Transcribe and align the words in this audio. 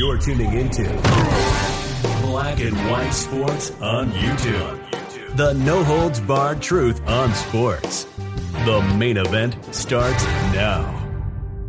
You're 0.00 0.16
tuning 0.16 0.54
into 0.54 0.84
Black 2.22 2.58
and 2.58 2.74
White 2.90 3.10
Sports 3.10 3.70
on 3.82 4.10
YouTube. 4.12 5.36
The 5.36 5.52
no 5.52 5.84
holds 5.84 6.20
barred 6.20 6.62
truth 6.62 7.06
on 7.06 7.34
sports. 7.34 8.04
The 8.64 8.80
main 8.96 9.18
event 9.18 9.62
starts 9.74 10.24
now. 10.54 10.86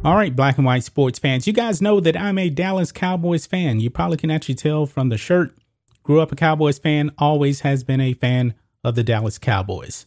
All 0.05 0.15
right, 0.15 0.33
black 0.33 0.55
and 0.55 0.65
white 0.65 0.85
sports 0.85 1.19
fans, 1.19 1.45
you 1.45 1.51
guys 1.51 1.81
know 1.81 1.99
that 1.99 2.15
I'm 2.15 2.37
a 2.37 2.49
Dallas 2.49 2.93
Cowboys 2.93 3.45
fan. 3.45 3.81
You 3.81 3.89
probably 3.89 4.15
can 4.15 4.31
actually 4.31 4.55
tell 4.55 4.85
from 4.85 5.09
the 5.09 5.17
shirt. 5.17 5.53
Grew 6.01 6.21
up 6.21 6.31
a 6.31 6.37
Cowboys 6.37 6.79
fan, 6.79 7.11
always 7.17 7.59
has 7.59 7.83
been 7.83 7.99
a 7.99 8.13
fan 8.13 8.53
of 8.81 8.95
the 8.95 9.03
Dallas 9.03 9.39
Cowboys. 9.39 10.05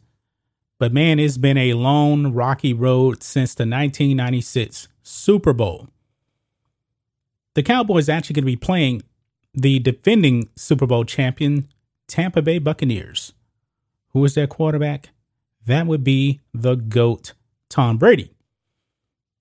But 0.79 0.95
man, 0.95 1.19
it's 1.19 1.37
been 1.37 1.59
a 1.59 1.75
long, 1.75 2.33
rocky 2.33 2.73
road 2.73 3.23
since 3.23 3.55
the 3.55 3.65
1996 3.65 4.89
Super 5.03 5.53
Bowl. 5.53 5.91
The 7.55 7.63
Cowboys 7.63 8.09
actually 8.09 8.35
going 8.35 8.45
to 8.45 8.47
be 8.47 8.57
playing 8.57 9.03
the 9.53 9.79
defending 9.79 10.49
Super 10.57 10.87
Bowl 10.87 11.05
champion 11.05 11.69
Tampa 12.09 12.43
Bay 12.43 12.59
Buccaneers. 12.59 13.33
Who 14.11 14.25
is 14.25 14.35
their 14.35 14.47
quarterback? 14.47 15.11
That 15.67 15.87
would 15.87 16.05
be 16.05 16.41
the 16.53 16.75
GOAT, 16.75 17.33
Tom 17.69 17.97
Brady 17.97 18.35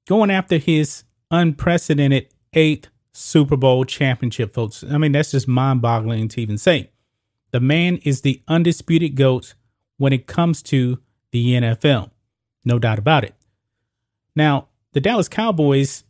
going 0.07 0.29
after 0.29 0.57
his 0.57 1.03
unprecedented 1.31 2.27
eighth 2.53 2.89
Super 3.13 3.57
Bowl 3.57 3.85
championship, 3.85 4.53
folks. 4.53 4.83
I 4.83 4.97
mean, 4.97 5.11
that's 5.11 5.31
just 5.31 5.47
mind 5.47 5.81
boggling 5.81 6.27
to 6.29 6.41
even 6.41 6.57
say. 6.57 6.91
The 7.51 7.59
man 7.59 7.97
is 7.97 8.21
the 8.21 8.41
undisputed 8.47 9.15
GOAT 9.15 9.53
when 9.97 10.13
it 10.13 10.27
comes 10.27 10.61
to 10.63 10.99
the 11.31 11.53
NFL. 11.53 12.11
No 12.65 12.79
doubt 12.79 12.99
about 12.99 13.23
it. 13.23 13.35
Now, 14.35 14.69
the 14.93 14.99
Dallas 14.99 15.27
Cowboys, 15.27 16.03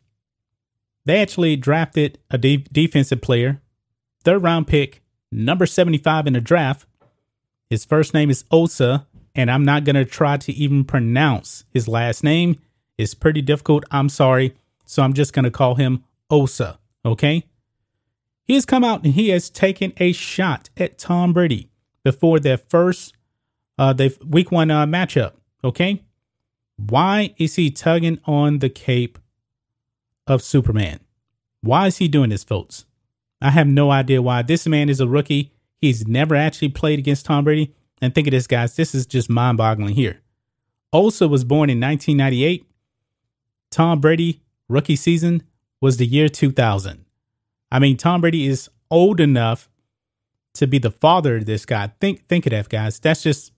they 1.05 1.21
actually 1.21 1.55
drafted 1.55 2.19
a 2.31 2.37
de- 2.37 2.65
defensive 2.71 3.21
player, 3.21 3.61
third 4.23 4.43
round 4.43 4.67
pick, 4.67 5.01
number 5.31 5.65
75 5.65 6.27
in 6.27 6.33
the 6.33 6.41
draft. 6.41 6.85
His 7.69 7.85
first 7.85 8.13
name 8.13 8.29
is 8.29 8.45
Osa, 8.51 9.07
and 9.35 9.49
I'm 9.49 9.65
not 9.65 9.83
going 9.83 9.95
to 9.95 10.05
try 10.05 10.37
to 10.37 10.53
even 10.53 10.83
pronounce 10.83 11.65
his 11.71 11.87
last 11.87 12.23
name 12.23 12.57
It's 12.97 13.15
pretty 13.15 13.41
difficult. 13.41 13.83
I'm 13.89 14.09
sorry. 14.09 14.55
So 14.85 15.01
I'm 15.01 15.13
just 15.13 15.33
going 15.33 15.45
to 15.45 15.51
call 15.51 15.75
him 15.75 16.03
Osa. 16.29 16.79
Okay. 17.03 17.43
He 18.43 18.53
has 18.53 18.65
come 18.65 18.83
out 18.83 19.03
and 19.03 19.13
he 19.13 19.29
has 19.29 19.49
taken 19.49 19.93
a 19.97 20.11
shot 20.11 20.69
at 20.77 20.97
Tom 20.99 21.33
Brady 21.33 21.69
before 22.03 22.39
their 22.39 22.57
first 22.57 23.13
uh, 23.77 23.93
the 23.93 24.15
week 24.23 24.51
one 24.51 24.69
uh, 24.69 24.85
matchup. 24.85 25.33
Okay. 25.63 26.03
Why 26.77 27.33
is 27.37 27.55
he 27.55 27.71
tugging 27.71 28.19
on 28.25 28.59
the 28.59 28.69
cape 28.69 29.17
of 30.27 30.41
Superman? 30.41 30.99
Why 31.61 31.87
is 31.87 31.97
he 31.97 32.07
doing 32.07 32.29
this, 32.29 32.43
folks? 32.43 32.85
I 33.41 33.51
have 33.51 33.67
no 33.67 33.91
idea 33.91 34.21
why. 34.21 34.41
This 34.41 34.67
man 34.67 34.89
is 34.89 34.99
a 34.99 35.07
rookie. 35.07 35.51
He's 35.81 36.07
never 36.07 36.35
actually 36.35 36.69
played 36.69 36.99
against 36.99 37.25
Tom 37.25 37.43
Brady. 37.43 37.73
And 38.01 38.13
think 38.13 38.27
of 38.27 38.31
this, 38.31 38.47
guys. 38.47 38.75
This 38.75 38.93
is 38.95 39.05
just 39.05 39.29
mind 39.29 39.57
boggling 39.57 39.95
here. 39.95 40.21
Osa 40.91 41.27
was 41.27 41.43
born 41.43 41.69
in 41.69 41.79
1998 41.79 42.65
Tom 43.73 43.99
Brady 43.99 44.39
rookie 44.69 44.95
season 44.95 45.41
was 45.81 45.97
the 45.97 46.05
year 46.05 46.29
2000. 46.29 47.05
I 47.71 47.79
mean, 47.79 47.97
Tom 47.97 48.21
Brady 48.21 48.45
is 48.45 48.69
old 48.91 49.19
enough 49.19 49.67
to 50.53 50.67
be 50.67 50.77
the 50.77 50.91
father 50.91 51.37
of 51.37 51.47
this 51.47 51.65
guy. 51.65 51.87
Think 51.99 52.27
think 52.27 52.45
of 52.45 52.51
that, 52.51 52.69
guys. 52.69 52.99
That's 52.99 53.23
just 53.23 53.51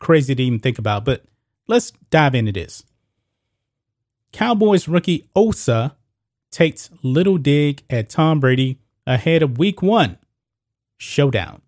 crazy 0.00 0.34
to 0.34 0.42
even 0.42 0.58
think 0.58 0.76
about. 0.76 1.04
But 1.04 1.22
let's 1.68 1.92
dive 2.10 2.34
into 2.34 2.50
this. 2.50 2.82
Cowboys 4.32 4.88
rookie 4.88 5.28
Osa 5.34 5.96
takes 6.50 6.90
little 7.02 7.38
dig 7.38 7.82
at 7.90 8.10
Tom 8.10 8.40
Brady 8.40 8.78
ahead 9.06 9.42
of 9.42 9.58
week 9.58 9.82
one. 9.82 10.18
Showdown. 10.96 11.62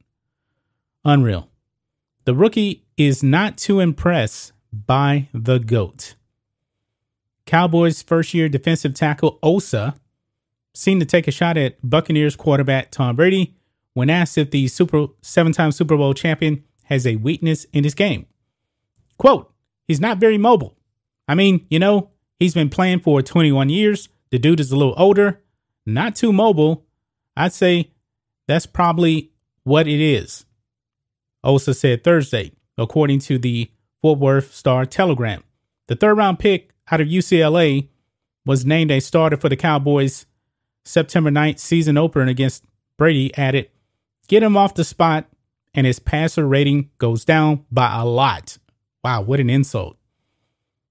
Unreal. 1.05 1.49
The 2.25 2.35
rookie 2.35 2.85
is 2.97 3.23
not 3.23 3.57
too 3.57 3.81
impressed 3.81 4.53
by 4.73 5.29
the 5.33 5.59
GOAT. 5.59 6.15
Cowboys 7.47 8.03
first 8.03 8.35
year 8.35 8.49
defensive 8.49 8.95
tackle 8.95 9.39
Osa 9.43 9.97
seemed 10.75 11.01
to 11.01 11.07
take 11.07 11.27
a 11.27 11.33
shot 11.33 11.57
at 11.57 11.77
Buccaneers 11.83 12.37
quarterback 12.37 12.91
Tom 12.91 13.17
Brady 13.17 13.57
when 13.95 14.11
asked 14.11 14.39
if 14.39 14.51
the 14.51 14.69
Super 14.69 15.07
seven 15.23 15.53
time 15.53 15.73
Super 15.73 15.97
Bowl 15.97 16.15
champion 16.15 16.63
has 16.85 17.07
a 17.07 17.17
weakness 17.17 17.65
in 17.73 17.85
his 17.85 17.95
game. 17.95 18.27
Quote, 19.19 19.53
he's 19.89 20.01
not 20.01 20.19
very 20.19 20.39
mobile. 20.39 20.77
I 21.27 21.35
mean, 21.35 21.67
you 21.71 21.79
know, 21.79 22.11
he's 22.41 22.55
been 22.55 22.69
playing 22.69 23.01
for 23.01 23.23
21 23.23 23.69
years. 23.69 24.09
The 24.31 24.41
dude 24.41 24.59
is 24.59 24.73
a 24.73 24.77
little 24.77 24.95
older, 24.97 25.41
not 25.87 26.17
too 26.17 26.33
mobile. 26.33 26.85
I'd 27.37 27.53
say 27.53 27.93
that's 28.49 28.67
probably 28.67 29.31
what 29.63 29.87
it 29.87 30.01
is. 30.01 30.45
Osa 31.45 31.73
said 31.73 32.03
Thursday, 32.03 32.51
according 32.77 33.21
to 33.21 33.39
the 33.39 33.71
Fort 34.03 34.19
Worth 34.19 34.53
Star 34.53 34.85
Telegram. 34.85 35.45
The 35.87 35.95
third 35.95 36.17
round 36.17 36.41
pick 36.41 36.71
out 36.91 37.01
of 37.01 37.09
UCLA, 37.09 37.89
was 38.45 38.67
named 38.67 38.91
a 38.91 39.01
starter 39.01 39.37
for 39.37 39.49
the 39.49 39.57
Cowboys 39.57 40.27
September 40.85 41.31
9th 41.31 41.59
season 41.59 41.97
opener 41.97 42.27
against 42.27 42.65
Brady, 42.97 43.35
added, 43.37 43.71
Get 44.29 44.43
him 44.43 44.57
off 44.57 44.75
the 44.75 44.85
spot, 44.85 45.29
and 45.75 45.87
his 45.87 45.99
passer 45.99 46.47
rating 46.47 46.91
goes 46.99 47.25
down 47.25 47.65
by 47.71 47.95
a 48.01 48.05
lot. 48.05 48.59
Wow, 49.05 49.23
what 49.23 49.41
an 49.41 49.51
insult. 49.51 49.97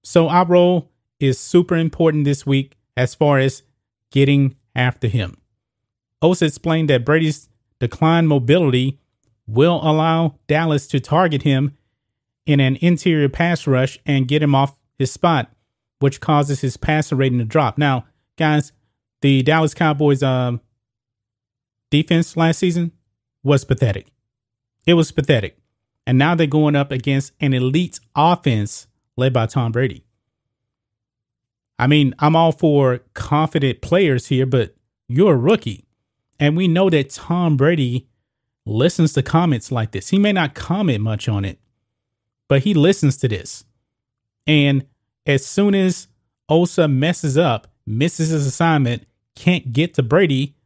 So 0.02 0.28
I 0.28 0.42
role 0.44 0.90
is 1.20 1.38
super 1.38 1.76
important 1.76 2.24
this 2.24 2.44
week 2.44 2.76
as 2.96 3.14
far 3.14 3.38
as 3.38 3.62
getting 4.10 4.56
after 4.74 5.08
him. 5.08 5.36
Osa 6.22 6.46
explained 6.46 6.90
that 6.90 7.04
Brady's 7.04 7.48
declined 7.78 8.28
mobility 8.28 8.98
will 9.46 9.80
allow 9.82 10.36
Dallas 10.48 10.86
to 10.88 11.00
target 11.00 11.42
him 11.42 11.76
in 12.46 12.60
an 12.60 12.76
interior 12.80 13.28
pass 13.28 13.66
rush 13.66 13.98
and 14.04 14.28
get 14.28 14.42
him 14.42 14.54
off 14.54 14.78
his 14.98 15.12
spot 15.12 15.50
which 16.00 16.20
causes 16.20 16.60
his 16.60 16.76
passer 16.76 17.14
rating 17.14 17.38
to 17.38 17.44
drop. 17.44 17.78
Now, 17.78 18.06
guys, 18.36 18.72
the 19.20 19.42
Dallas 19.42 19.74
Cowboys 19.74 20.22
um, 20.22 20.60
defense 21.90 22.36
last 22.36 22.58
season 22.58 22.92
was 23.44 23.64
pathetic. 23.64 24.08
It 24.86 24.94
was 24.94 25.12
pathetic. 25.12 25.58
And 26.06 26.18
now 26.18 26.34
they're 26.34 26.46
going 26.46 26.74
up 26.74 26.90
against 26.90 27.32
an 27.38 27.52
elite 27.52 28.00
offense 28.16 28.88
led 29.16 29.32
by 29.32 29.46
Tom 29.46 29.70
Brady. 29.70 30.04
I 31.80 31.86
mean, 31.86 32.14
I'm 32.18 32.36
all 32.36 32.52
for 32.52 33.00
confident 33.14 33.80
players 33.80 34.26
here, 34.26 34.44
but 34.44 34.74
you're 35.08 35.32
a 35.32 35.38
rookie. 35.38 35.86
And 36.38 36.54
we 36.54 36.68
know 36.68 36.90
that 36.90 37.08
Tom 37.08 37.56
Brady 37.56 38.06
listens 38.66 39.14
to 39.14 39.22
comments 39.22 39.72
like 39.72 39.92
this. 39.92 40.10
He 40.10 40.18
may 40.18 40.32
not 40.32 40.54
comment 40.54 41.00
much 41.00 41.26
on 41.26 41.46
it, 41.46 41.58
but 42.48 42.64
he 42.64 42.74
listens 42.74 43.16
to 43.18 43.28
this. 43.28 43.64
And 44.46 44.84
as 45.24 45.46
soon 45.46 45.74
as 45.74 46.08
Osa 46.50 46.86
messes 46.86 47.38
up, 47.38 47.68
misses 47.86 48.28
his 48.28 48.46
assignment, 48.46 49.06
can't 49.34 49.72
get 49.72 49.94
to 49.94 50.02
Brady, 50.02 50.56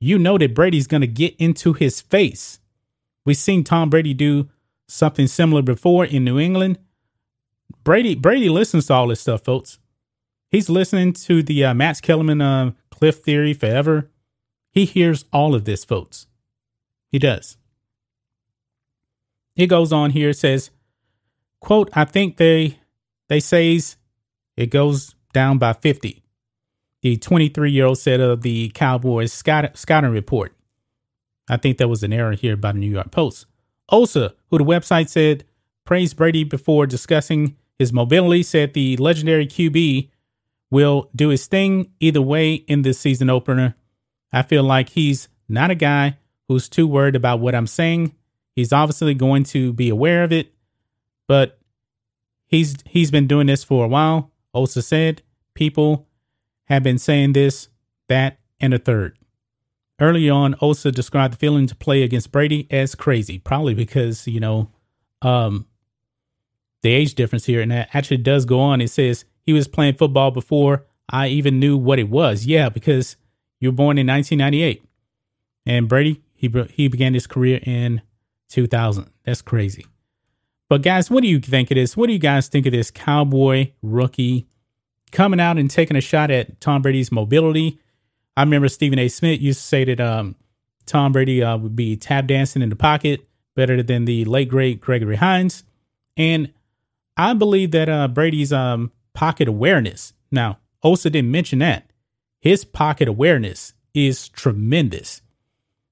you 0.00 0.18
know 0.18 0.36
that 0.38 0.56
Brady's 0.56 0.88
going 0.88 1.02
to 1.02 1.06
get 1.06 1.36
into 1.36 1.72
his 1.72 2.00
face. 2.00 2.58
We've 3.24 3.36
seen 3.36 3.62
Tom 3.62 3.90
Brady 3.90 4.12
do 4.12 4.48
something 4.88 5.28
similar 5.28 5.62
before 5.62 6.04
in 6.04 6.24
New 6.24 6.40
England. 6.40 6.80
Brady 7.84 8.16
Brady 8.16 8.48
listens 8.48 8.86
to 8.86 8.94
all 8.94 9.06
this 9.06 9.20
stuff, 9.20 9.44
folks. 9.44 9.78
He's 10.54 10.70
listening 10.70 11.14
to 11.14 11.42
the 11.42 11.64
uh, 11.64 11.74
Max 11.74 12.00
Kellerman 12.00 12.40
uh, 12.40 12.70
Cliff 12.88 13.24
Theory 13.24 13.54
forever. 13.54 14.08
He 14.70 14.84
hears 14.84 15.24
all 15.32 15.52
of 15.52 15.64
this, 15.64 15.84
folks. 15.84 16.28
He 17.10 17.18
does. 17.18 17.56
It 19.56 19.66
goes 19.66 19.92
on 19.92 20.10
here. 20.10 20.32
Says, 20.32 20.70
"quote 21.58 21.90
I 21.92 22.04
think 22.04 22.36
they 22.36 22.78
they 23.28 23.40
says 23.40 23.96
it 24.56 24.66
goes 24.70 25.16
down 25.32 25.58
by 25.58 25.72
50. 25.72 26.22
The 27.02 27.16
23 27.16 27.72
year 27.72 27.86
old 27.86 27.98
said 27.98 28.20
of 28.20 28.42
the 28.42 28.68
Cowboys 28.76 29.32
scouting 29.32 30.12
report. 30.12 30.54
I 31.50 31.56
think 31.56 31.78
that 31.78 31.88
was 31.88 32.04
an 32.04 32.12
error 32.12 32.34
here 32.34 32.56
by 32.56 32.70
the 32.70 32.78
New 32.78 32.92
York 32.92 33.10
Post. 33.10 33.46
Osa, 33.88 34.36
who 34.52 34.58
the 34.58 34.64
website 34.64 35.08
said 35.08 35.42
praised 35.84 36.16
Brady 36.16 36.44
before 36.44 36.86
discussing 36.86 37.56
his 37.76 37.92
mobility, 37.92 38.44
said 38.44 38.72
the 38.72 38.96
legendary 38.98 39.48
QB 39.48 40.10
will 40.74 41.08
do 41.14 41.28
his 41.28 41.46
thing 41.46 41.92
either 42.00 42.20
way 42.20 42.54
in 42.54 42.82
this 42.82 42.98
season 42.98 43.30
opener. 43.30 43.76
I 44.32 44.42
feel 44.42 44.64
like 44.64 44.88
he's 44.88 45.28
not 45.48 45.70
a 45.70 45.76
guy 45.76 46.18
who's 46.48 46.68
too 46.68 46.88
worried 46.88 47.14
about 47.14 47.38
what 47.38 47.54
I'm 47.54 47.68
saying. 47.68 48.12
He's 48.56 48.72
obviously 48.72 49.14
going 49.14 49.44
to 49.44 49.72
be 49.72 49.88
aware 49.88 50.24
of 50.24 50.32
it, 50.32 50.52
but 51.28 51.60
he's 52.44 52.74
he's 52.86 53.12
been 53.12 53.28
doing 53.28 53.46
this 53.46 53.62
for 53.62 53.84
a 53.84 53.88
while. 53.88 54.32
Osa 54.52 54.82
said 54.82 55.22
people 55.54 56.08
have 56.64 56.82
been 56.82 56.98
saying 56.98 57.34
this, 57.34 57.68
that, 58.08 58.38
and 58.58 58.74
a 58.74 58.78
third. 58.78 59.16
Early 60.00 60.28
on, 60.28 60.56
Osa 60.60 60.90
described 60.90 61.34
the 61.34 61.38
feeling 61.38 61.68
to 61.68 61.76
play 61.76 62.02
against 62.02 62.32
Brady 62.32 62.66
as 62.68 62.96
crazy, 62.96 63.38
probably 63.38 63.74
because, 63.74 64.26
you 64.26 64.40
know, 64.40 64.72
um, 65.22 65.68
the 66.82 66.90
age 66.90 67.14
difference 67.14 67.44
here. 67.44 67.60
And 67.60 67.70
that 67.70 67.90
actually 67.92 68.16
does 68.16 68.44
go 68.44 68.58
on. 68.58 68.80
It 68.80 68.90
says 68.90 69.24
he 69.44 69.52
was 69.52 69.68
playing 69.68 69.94
football 69.94 70.30
before 70.30 70.86
I 71.08 71.28
even 71.28 71.60
knew 71.60 71.76
what 71.76 71.98
it 71.98 72.08
was. 72.08 72.46
Yeah, 72.46 72.68
because 72.68 73.16
You 73.60 73.68
were 73.68 73.76
born 73.76 73.98
in 73.98 74.06
1998. 74.06 74.82
And 75.66 75.88
Brady, 75.88 76.22
he, 76.34 76.52
he 76.72 76.88
began 76.88 77.14
his 77.14 77.26
career 77.26 77.60
in 77.62 78.02
2000. 78.50 79.10
That's 79.24 79.40
crazy. 79.42 79.86
But 80.68 80.82
guys, 80.82 81.10
what 81.10 81.22
do 81.22 81.28
you 81.28 81.40
think 81.40 81.70
of 81.70 81.76
this? 81.76 81.96
What 81.96 82.08
do 82.08 82.12
you 82.12 82.18
guys 82.18 82.48
think 82.48 82.66
of 82.66 82.72
this 82.72 82.90
cowboy 82.90 83.72
rookie 83.82 84.46
coming 85.12 85.40
out 85.40 85.58
and 85.58 85.70
taking 85.70 85.96
a 85.96 86.00
shot 86.00 86.30
at 86.30 86.60
Tom 86.60 86.82
Brady's 86.82 87.12
mobility? 87.12 87.78
I 88.36 88.42
remember 88.42 88.68
Stephen 88.68 88.98
A. 88.98 89.08
Smith 89.08 89.40
used 89.40 89.60
to 89.60 89.66
say 89.66 89.84
that 89.84 90.00
um, 90.00 90.36
Tom 90.86 91.12
Brady 91.12 91.42
uh, 91.42 91.56
would 91.56 91.76
be 91.76 91.96
tap 91.96 92.26
dancing 92.26 92.62
in 92.62 92.68
the 92.68 92.76
pocket 92.76 93.26
better 93.54 93.82
than 93.82 94.04
the 94.04 94.24
late 94.24 94.48
great 94.48 94.80
Gregory 94.80 95.16
Hines, 95.16 95.64
and 96.16 96.52
I 97.16 97.34
believe 97.34 97.70
that 97.70 97.88
uh, 97.88 98.08
Brady's 98.08 98.52
um, 98.52 98.90
pocket 99.14 99.48
awareness. 99.48 100.12
Now, 100.30 100.58
Osa 100.82 101.08
didn't 101.08 101.30
mention 101.30 101.60
that 101.60 101.90
his 102.40 102.64
pocket 102.64 103.08
awareness 103.08 103.72
is 103.94 104.28
tremendous. 104.28 105.22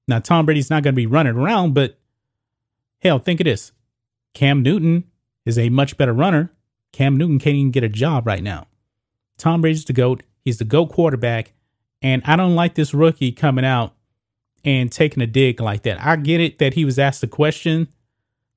Now, 0.07 0.19
Tom 0.19 0.45
Brady's 0.45 0.69
not 0.69 0.83
going 0.83 0.93
to 0.93 1.01
be 1.01 1.07
running 1.07 1.35
around, 1.35 1.73
but 1.73 1.97
hell, 3.01 3.17
think 3.19 3.39
of 3.39 3.45
this: 3.45 3.71
Cam 4.33 4.61
Newton 4.61 5.05
is 5.45 5.57
a 5.57 5.69
much 5.69 5.97
better 5.97 6.13
runner. 6.13 6.51
Cam 6.91 7.17
Newton 7.17 7.39
can't 7.39 7.55
even 7.55 7.71
get 7.71 7.83
a 7.83 7.89
job 7.89 8.27
right 8.27 8.43
now. 8.43 8.67
Tom 9.37 9.61
Brady's 9.61 9.85
the 9.85 9.93
GOAT. 9.93 10.23
He's 10.45 10.59
the 10.59 10.65
GOAT 10.65 10.87
quarterback. 10.87 11.53
And 12.01 12.21
I 12.25 12.35
don't 12.35 12.55
like 12.55 12.75
this 12.75 12.93
rookie 12.93 13.31
coming 13.31 13.65
out 13.65 13.95
and 14.63 14.91
taking 14.91 15.23
a 15.23 15.27
dig 15.27 15.59
like 15.59 15.83
that. 15.83 15.99
I 16.05 16.17
get 16.17 16.41
it 16.41 16.59
that 16.59 16.73
he 16.73 16.85
was 16.85 16.99
asked 16.99 17.23
a 17.23 17.27
question, 17.27 17.87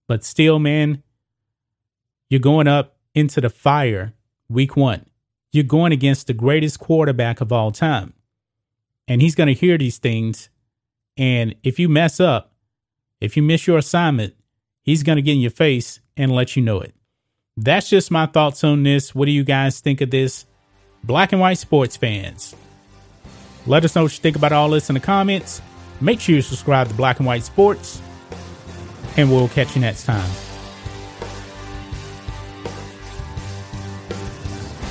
but 0.07 0.25
still, 0.25 0.59
man, 0.59 1.03
you're 2.29 2.41
going 2.41 2.69
up 2.69 2.97
into 3.15 3.41
the 3.41 3.51
fire 3.51 4.13
week 4.49 4.77
one. 4.77 5.07
You're 5.53 5.65
going 5.65 5.93
against 5.93 6.27
the 6.27 6.35
greatest 6.35 6.79
quarterback 6.79 7.41
of 7.41 7.53
all 7.53 7.71
time. 7.71 8.13
And 9.09 9.23
he's 9.23 9.35
going 9.35 9.47
to 9.47 9.55
hear 9.55 9.79
these 9.79 9.99
things. 9.99 10.51
And 11.17 11.55
if 11.63 11.79
you 11.79 11.89
mess 11.89 12.21
up, 12.21 12.53
if 13.21 13.37
you 13.37 13.43
miss 13.43 13.67
your 13.67 13.79
assignment, 13.79 14.35
he's 14.83 15.03
going 15.03 15.17
to 15.17 15.23
get 15.23 15.33
in 15.33 15.41
your 15.41 15.51
face 15.51 16.01
and 16.17 16.33
let 16.33 16.57
you 16.57 16.63
know 16.63 16.81
it. 16.81 16.95
That's 17.57 17.89
just 17.89 18.11
my 18.11 18.27
thoughts 18.27 18.63
on 18.65 18.83
this. 18.83 19.15
What 19.15 19.27
do 19.27 19.31
you 19.31 19.45
guys 19.45 19.81
think 19.81 20.01
of 20.01 20.11
this? 20.11 20.45
Black 21.03 21.33
and 21.33 21.41
white 21.41 21.59
sports 21.59 21.97
fans. 21.97 22.55
Let 23.67 23.85
us 23.85 23.95
know 23.95 24.03
what 24.03 24.13
you 24.13 24.21
think 24.21 24.37
about 24.37 24.53
all 24.53 24.69
this 24.69 24.91
in 24.91 24.95
the 24.95 25.01
comments. 25.01 25.63
Make 26.01 26.21
sure 26.21 26.35
you 26.35 26.43
subscribe 26.43 26.89
to 26.89 26.95
Black 26.95 27.19
and 27.19 27.27
White 27.27 27.45
Sports, 27.45 28.03
and 29.17 29.31
we'll 29.31 29.49
catch 29.49 29.75
you 29.75 29.81
next 29.81 30.05
time. 30.05 30.46